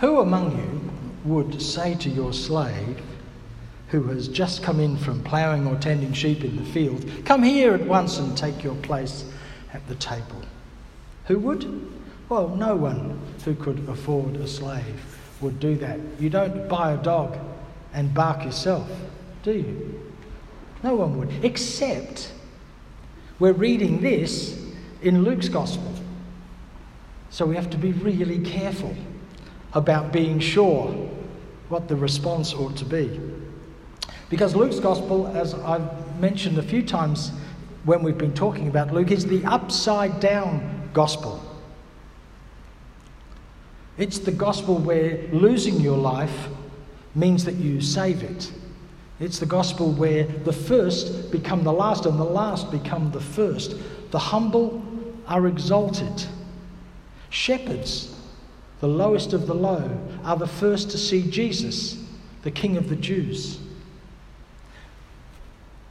[0.00, 3.00] Who among you would say to your slave
[3.88, 7.72] who has just come in from ploughing or tending sheep in the field, Come here
[7.72, 9.24] at once and take your place
[9.72, 10.42] at the table?
[11.26, 11.90] Who would?
[12.28, 15.98] Well, no one who could afford a slave would do that.
[16.18, 17.38] You don't buy a dog
[17.94, 18.90] and bark yourself,
[19.42, 20.12] do you?
[20.82, 22.32] No one would, except
[23.38, 24.62] we're reading this
[25.00, 25.92] in Luke's Gospel.
[27.30, 28.94] So we have to be really careful
[29.76, 30.86] about being sure
[31.68, 33.20] what the response ought to be.
[34.30, 37.30] Because Luke's Gospel, as I've mentioned a few times
[37.84, 41.42] when we've been talking about Luke, is the upside down gospel.
[43.98, 46.48] It's the gospel where losing your life
[47.14, 48.50] means that you save it.
[49.20, 53.76] It's the gospel where the first become the last and the last become the first.
[54.10, 54.82] The humble
[55.28, 56.26] are exalted.
[57.28, 58.15] Shepherds,
[58.80, 59.90] the lowest of the low,
[60.24, 62.02] are the first to see Jesus,
[62.42, 63.58] the King of the Jews.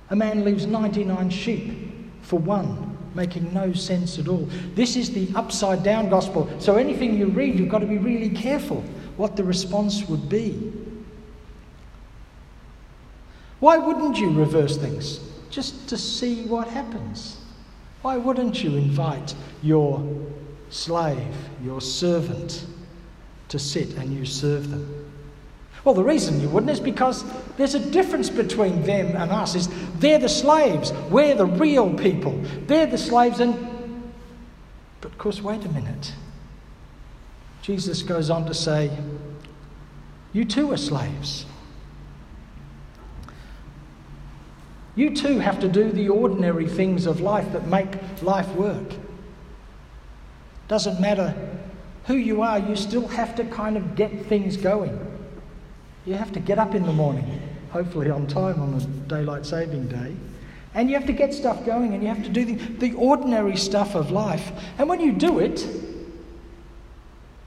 [0.09, 1.73] A man leaves 99 sheep
[2.21, 4.47] for one, making no sense at all.
[4.75, 6.49] This is the upside down gospel.
[6.59, 8.83] So anything you read, you've got to be really careful
[9.17, 10.71] what the response would be.
[13.59, 15.19] Why wouldn't you reverse things?
[15.49, 17.37] Just to see what happens.
[18.01, 20.07] Why wouldn't you invite your
[20.69, 22.65] slave, your servant,
[23.49, 25.11] to sit and you serve them?
[25.83, 27.23] Well, the reason you wouldn't is because
[27.57, 29.53] there's a difference between them and us.
[29.53, 32.39] Is they're the slaves, we're the real people.
[32.65, 34.11] They're the slaves, and
[35.01, 36.13] but of course, wait a minute.
[37.61, 38.91] Jesus goes on to say,
[40.33, 41.45] "You too are slaves."
[44.95, 48.93] You too have to do the ordinary things of life that make life work.
[50.67, 51.35] Doesn't matter
[52.05, 54.99] who you are, you still have to kind of get things going.
[56.05, 59.87] You have to get up in the morning, hopefully on time on a daylight saving
[59.87, 60.15] day.
[60.75, 63.55] And you have to get stuff going and you have to do the, the ordinary
[63.55, 64.51] stuff of life.
[64.77, 65.65] And when you do it,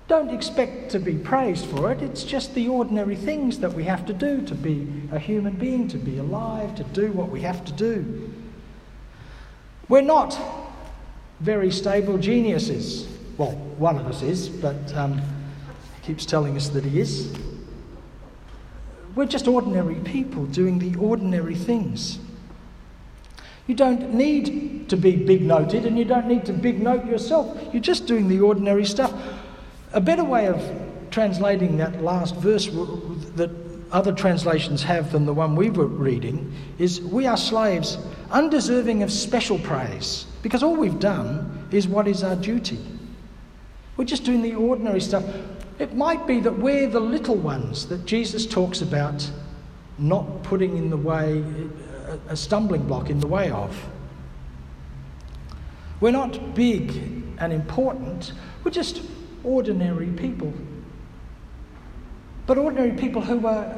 [0.09, 2.01] don't expect to be praised for it.
[2.01, 5.87] It's just the ordinary things that we have to do to be a human being,
[5.89, 8.33] to be alive, to do what we have to do.
[9.89, 10.39] We're not
[11.41, 13.18] very stable geniuses.
[13.39, 15.23] Well, one of us is, but um,
[16.03, 17.33] keeps telling us that he is.
[19.15, 22.19] We're just ordinary people doing the ordinary things.
[23.69, 27.57] You don't need to be big noted and you don't need to big note yourself.
[27.73, 29.13] You're just doing the ordinary stuff.
[29.93, 30.61] A better way of
[31.11, 33.51] translating that last verse that
[33.93, 37.99] other translations have than the one we were reading is We are slaves,
[38.31, 42.98] undeserving of special praise, because all we've done is what is our duty.
[43.99, 45.25] We're just doing the ordinary stuff.
[45.81, 49.29] It might be that we're the little ones that Jesus talks about
[49.99, 51.45] not putting in the way,
[52.29, 53.77] a stumbling block in the way of.
[56.01, 56.93] We're not big
[57.39, 58.33] and important,
[58.63, 59.03] we're just
[59.43, 60.55] ordinary people.
[62.47, 63.77] But ordinary people who were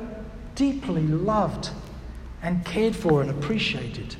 [0.54, 1.70] deeply loved
[2.42, 4.16] and cared for and appreciated.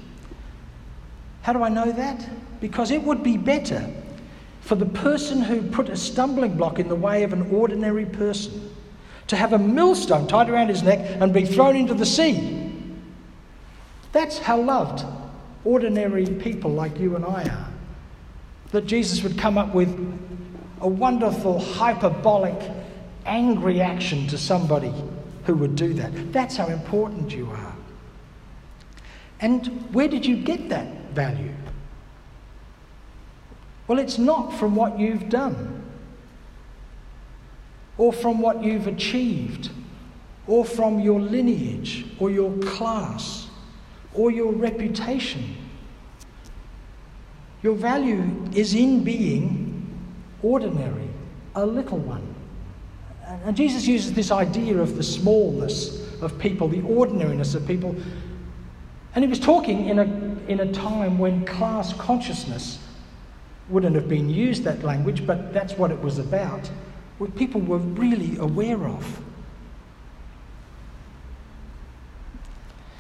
[1.43, 2.27] How do I know that?
[2.59, 3.91] Because it would be better
[4.61, 8.71] for the person who put a stumbling block in the way of an ordinary person
[9.27, 12.73] to have a millstone tied around his neck and be thrown into the sea.
[14.13, 15.05] That's how loved
[15.65, 17.69] ordinary people like you and I are.
[18.73, 19.89] That Jesus would come up with
[20.81, 22.59] a wonderful, hyperbolic,
[23.27, 24.93] angry action to somebody
[25.45, 26.33] who would do that.
[26.33, 27.75] That's how important you are.
[29.41, 31.53] And where did you get that value?
[33.91, 35.83] Well, it's not from what you've done,
[37.99, 39.71] or from what you've achieved,
[40.47, 43.49] or from your lineage, or your class,
[44.15, 45.57] or your reputation.
[47.65, 48.23] Your value
[48.55, 49.93] is in being
[50.41, 51.09] ordinary,
[51.57, 52.33] a little one.
[53.45, 57.97] And Jesus uses this idea of the smallness of people, the ordinariness of people.
[59.17, 60.05] And he was talking in a,
[60.47, 62.79] in a time when class consciousness
[63.71, 66.71] wouldn't have been used, that language, but that's what it was about,
[67.19, 69.21] what people were really aware of.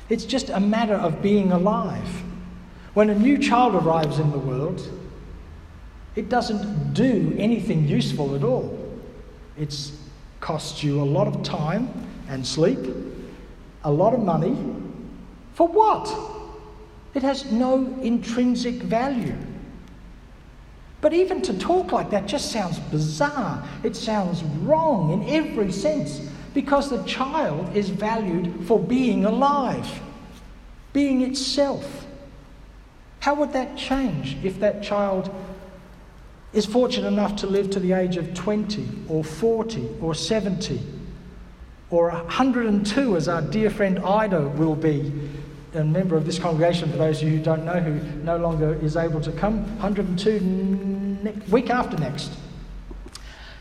[0.08, 2.22] It's just a matter of being alive.
[2.94, 4.88] When a new child arrives in the world,
[6.16, 8.76] it doesn't do anything useful at all.
[9.56, 9.92] It
[10.40, 11.88] costs you a lot of time
[12.28, 12.78] and sleep,
[13.84, 14.56] a lot of money.
[15.54, 16.12] For what?
[17.14, 19.36] It has no intrinsic value.
[21.00, 23.66] But even to talk like that just sounds bizarre.
[23.82, 26.20] It sounds wrong in every sense
[26.52, 29.88] because the child is valued for being alive,
[30.92, 32.06] being itself.
[33.20, 35.32] How would that change if that child
[36.52, 40.80] is fortunate enough to live to the age of 20 or 40 or 70
[41.90, 45.12] or 102, as our dear friend Ida will be,
[45.74, 48.74] a member of this congregation, for those of you who don't know, who no longer
[48.82, 52.32] is able to come, 102 ne- week after next.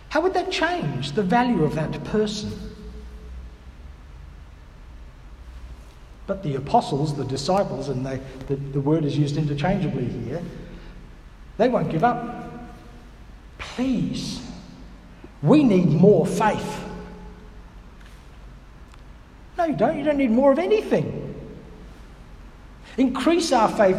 [0.09, 2.51] How would that change the value of that person?
[6.25, 10.41] But the apostles, the disciples, and they, the, the word is used interchangeably here,
[11.57, 12.51] they won't give up.
[13.57, 14.41] Please,
[15.41, 16.83] we need more faith.
[19.57, 19.97] No, you don't.
[19.97, 21.18] You don't need more of anything.
[22.99, 23.97] Increase our faith.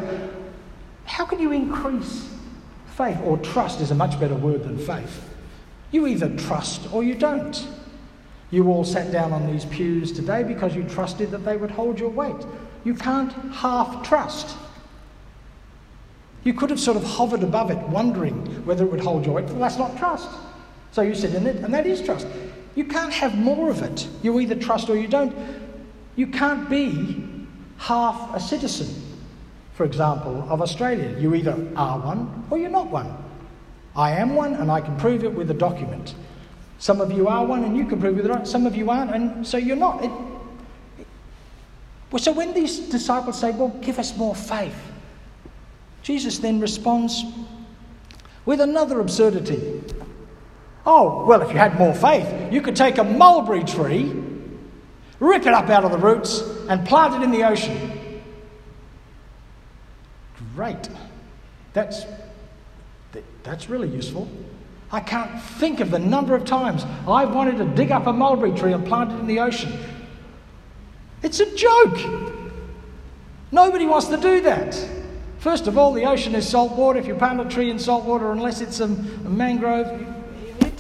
[1.07, 2.29] How can you increase
[2.97, 3.19] faith?
[3.25, 5.27] Or trust is a much better word than faith.
[5.91, 7.67] You either trust or you don't.
[8.51, 11.99] You all sat down on these pews today because you trusted that they would hold
[11.99, 12.45] your weight.
[12.85, 14.55] You can't half trust.
[16.45, 18.35] You could have sort of hovered above it, wondering
[18.67, 19.47] whether it would hold your weight.
[19.47, 20.29] Well, that's not trust.
[20.93, 22.27] So you sit in it, and that is trust.
[22.75, 24.07] You can't have more of it.
[24.23, 25.35] You either trust or you don't.
[26.17, 27.30] You can't be
[27.81, 28.89] half a citizen,
[29.73, 31.17] for example, of Australia.
[31.19, 33.17] You either are one or you're not one.
[33.97, 36.15] I am one, and I can prove it with a document.
[36.79, 38.29] Some of you are one, and you can prove it.
[38.29, 38.47] Right.
[38.47, 40.05] Some of you aren't, and so you're not.
[40.05, 40.11] It,
[42.11, 44.77] well, so when these disciples say, "Well, give us more faith,"
[46.03, 47.25] Jesus then responds
[48.45, 49.83] with another absurdity.
[50.85, 54.15] Oh, well, if you had more faith, you could take a mulberry tree,
[55.19, 58.23] rip it up out of the roots, and plant it in the ocean.
[60.55, 60.89] Great.
[61.73, 62.05] That's,
[63.43, 64.31] that's really useful.
[64.93, 68.53] I can't think of the number of times I've wanted to dig up a mulberry
[68.53, 69.73] tree and plant it in the ocean.
[71.23, 71.99] It's a joke.
[73.51, 74.89] Nobody wants to do that.
[75.39, 77.01] First of all, the ocean is salt water.
[77.01, 80.07] If you plant a tree in salt water, unless it's a, a mangrove,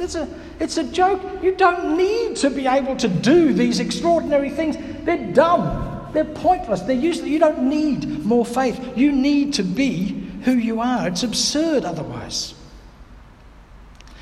[0.01, 0.29] it's a,
[0.61, 1.43] it's a joke.
[1.43, 4.77] You don't need to be able to do these extraordinary things.
[5.05, 6.11] They're dumb.
[6.13, 6.81] They're pointless.
[6.81, 7.29] They're useless.
[7.29, 8.97] You don't need more faith.
[8.97, 11.09] You need to be who you are.
[11.09, 12.55] It's absurd otherwise.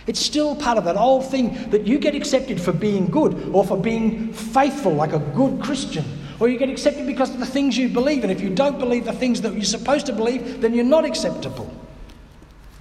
[0.06, 3.64] It's still part of that old thing that you get accepted for being good or
[3.64, 6.04] for being faithful, like a good Christian.
[6.40, 8.22] Or you get accepted because of the things you believe.
[8.22, 11.04] And if you don't believe the things that you're supposed to believe, then you're not
[11.04, 11.70] acceptable.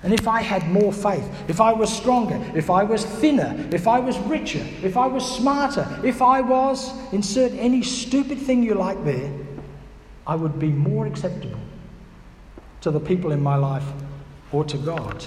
[0.04, 3.88] And if I had more faith, if I was stronger, if I was thinner, if
[3.88, 8.76] I was richer, if I was smarter, if I was, insert any stupid thing you
[8.76, 9.32] like there,
[10.26, 11.60] I would be more acceptable
[12.82, 13.86] to the people in my life
[14.52, 15.26] or to God.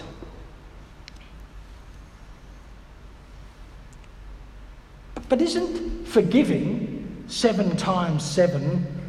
[5.29, 9.00] But isn't forgiving seven times seven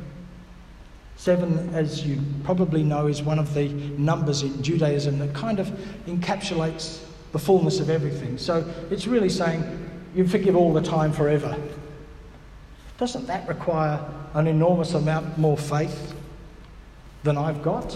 [1.22, 5.68] Seven, as you probably know, is one of the numbers in Judaism that kind of
[6.08, 8.40] encapsulates the fullness of everything.
[8.40, 9.64] So it's really saying
[10.16, 11.56] you forgive all the time forever.
[12.98, 14.04] Doesn't that require
[14.34, 16.16] an enormous amount more faith
[17.22, 17.96] than I've got?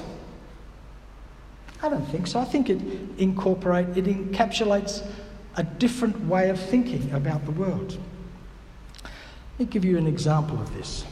[1.81, 2.39] I don't think so.
[2.39, 2.79] I think it
[3.17, 5.03] incorporates, it encapsulates
[5.55, 7.97] a different way of thinking about the world.
[9.03, 9.11] Let
[9.57, 11.05] me give you an example of this.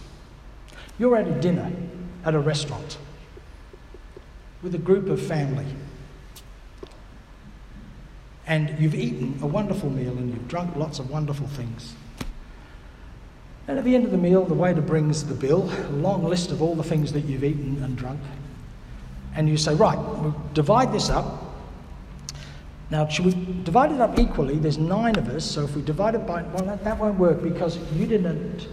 [0.99, 1.71] You're at a dinner
[2.25, 2.97] at a restaurant
[4.61, 5.65] with a group of family.
[8.47, 11.93] And you've eaten a wonderful meal and you've drunk lots of wonderful things.
[13.67, 16.51] And at the end of the meal, the waiter brings the bill, a long list
[16.51, 18.19] of all the things that you've eaten and drunk.
[19.35, 21.41] And you say, right, we'll divide this up.
[22.89, 24.57] Now, should we divide it up equally?
[24.59, 27.41] There's nine of us, so if we divide it by, well, that, that won't work
[27.41, 28.67] because you didn't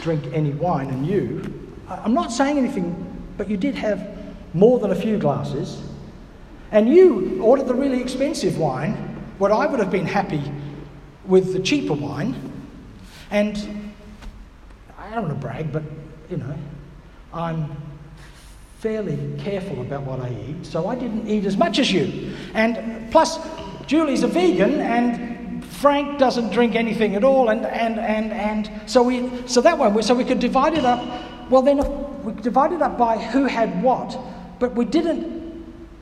[0.00, 4.08] drink any wine and you I'm not saying anything, but you did have
[4.54, 5.82] more than a few glasses,
[6.70, 8.92] and you ordered the really expensive wine,
[9.38, 10.42] what I would have been happy
[11.26, 12.34] with the cheaper wine,
[13.30, 13.92] and
[14.98, 15.82] I don't want to brag, but
[16.30, 16.56] you know,
[17.32, 17.76] I'm
[18.78, 22.34] fairly careful about what I eat, so I didn't eat as much as you.
[22.54, 23.38] And plus,
[23.86, 29.02] Julie's a vegan, and Frank doesn't drink anything at all, and, and, and, and so,
[29.02, 31.02] we, so that one, so we could divide it up
[31.50, 31.78] well, then
[32.24, 34.18] we divided up by who had what,
[34.58, 35.42] but we didn't.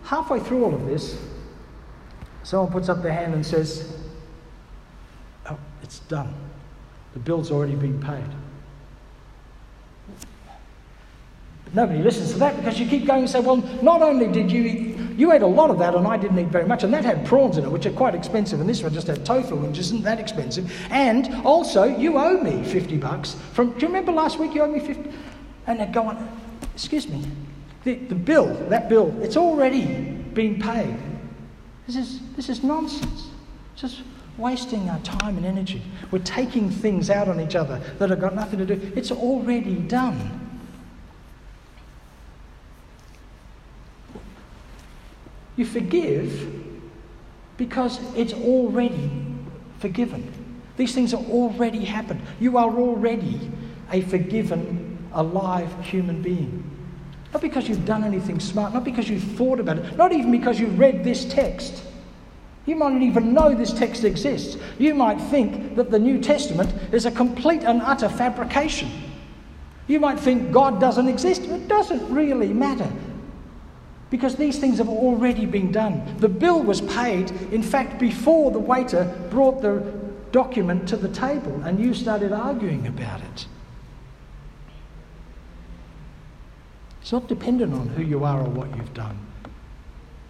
[0.04, 1.16] Halfway through all of this,
[2.42, 3.96] someone puts up their hand and says,
[5.48, 6.34] Oh, it's done.
[7.14, 8.24] The bill's already been paid.
[11.64, 14.50] But nobody listens to that because you keep going and say, Well, not only did
[14.50, 16.84] you you ate a lot of that and I didn't eat very much.
[16.84, 18.60] And that had prawns in it, which are quite expensive.
[18.60, 20.72] And this one just had tofu, which isn't that expensive.
[20.90, 24.72] And also, you owe me 50 bucks from, do you remember last week you owed
[24.72, 25.10] me 50?
[25.66, 26.16] And they're going,
[26.74, 27.24] excuse me,
[27.84, 30.96] the, the bill, that bill, it's already been paid.
[31.86, 33.28] This is, this is nonsense.
[33.76, 34.02] Just
[34.38, 35.82] wasting our time and energy.
[36.10, 38.92] We're taking things out on each other that have got nothing to do.
[38.96, 40.40] It's already done.
[45.56, 46.60] You forgive
[47.56, 49.10] because it's already
[49.78, 50.32] forgiven.
[50.76, 52.22] These things are already happened.
[52.40, 53.50] You are already
[53.90, 56.62] a forgiven, alive human being.
[57.32, 60.60] Not because you've done anything smart, not because you've thought about it, not even because
[60.60, 61.82] you've read this text.
[62.66, 64.56] You might not even know this text exists.
[64.78, 68.90] You might think that the New Testament is a complete and utter fabrication.
[69.88, 71.42] You might think God doesn't exist.
[71.42, 72.90] It doesn't really matter
[74.10, 76.16] because these things have already been done.
[76.18, 79.80] The bill was paid, in fact, before the waiter brought the
[80.32, 83.46] document to the table and you started arguing about it.
[87.02, 89.18] It's not dependent on who you are or what you've done.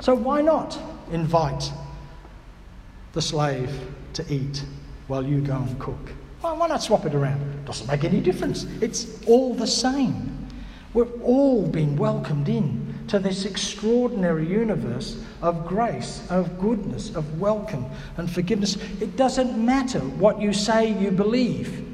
[0.01, 0.77] So why not
[1.13, 1.71] invite
[3.13, 4.65] the slave to eat
[5.07, 6.13] while you go and cook.
[6.41, 7.41] Why, not swap it around?
[7.41, 8.65] It Doesn't make any difference.
[8.81, 10.49] It's all the same.
[10.95, 17.87] We've all been welcomed in to this extraordinary universe of grace, of goodness, of welcome
[18.17, 18.77] and forgiveness.
[19.01, 21.92] It doesn't matter what you say you believe.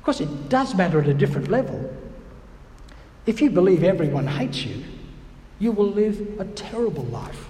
[0.00, 1.94] Of course, it does matter at a different level.
[3.26, 4.82] If you believe everyone hates you,
[5.58, 7.48] you will live a terrible life.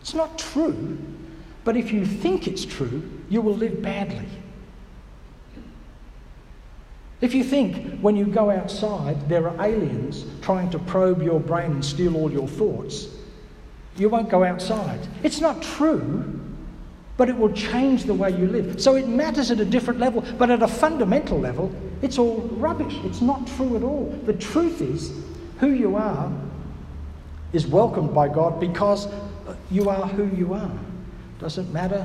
[0.00, 0.98] It's not true,
[1.62, 4.26] but if you think it's true, you will live badly.
[7.20, 11.70] If you think when you go outside there are aliens trying to probe your brain
[11.70, 13.06] and steal all your thoughts,
[13.96, 14.98] you won't go outside.
[15.22, 16.40] It's not true,
[17.16, 18.80] but it will change the way you live.
[18.80, 22.94] So it matters at a different level, but at a fundamental level, it's all rubbish.
[23.04, 24.06] It's not true at all.
[24.24, 25.12] The truth is,
[25.60, 26.32] who you are
[27.52, 29.08] is welcomed by God because
[29.70, 30.78] you are who you are.
[31.38, 32.02] Doesn't matter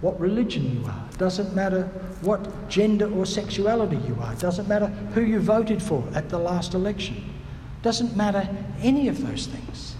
[0.00, 1.04] what religion you are.
[1.18, 1.84] Doesn't matter
[2.20, 4.34] what gender or sexuality you are.
[4.36, 7.34] Doesn't matter who you voted for at the last election.
[7.82, 8.48] Doesn't matter
[8.82, 9.95] any of those things.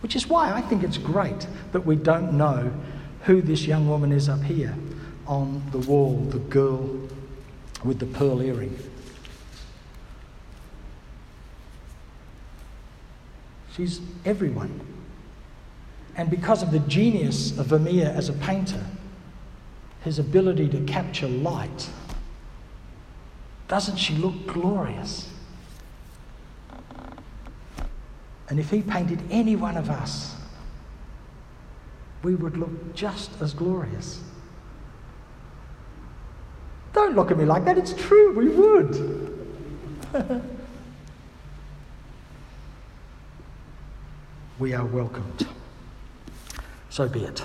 [0.00, 2.72] Which is why I think it's great that we don't know
[3.22, 4.74] who this young woman is up here
[5.26, 6.88] on the wall, the girl
[7.84, 8.76] with the pearl earring.
[13.76, 14.80] She's everyone.
[16.16, 18.84] And because of the genius of Vermeer as a painter,
[20.02, 21.90] his ability to capture light,
[23.68, 25.28] doesn't she look glorious?
[28.48, 30.34] And if he painted any one of us,
[32.22, 34.22] we would look just as glorious.
[36.92, 39.52] Don't look at me like that, it's true, we would.
[44.58, 45.46] we are welcomed.
[46.88, 47.42] So be it.